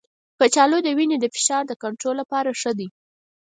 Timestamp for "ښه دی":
2.59-2.87